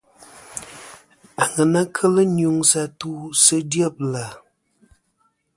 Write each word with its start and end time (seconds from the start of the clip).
Aŋena 1.43 1.81
kel 1.95 2.15
nyuŋsɨ 2.37 2.77
atu 2.85 3.11
sɨ 3.43 3.57
dyebla. 3.69 4.25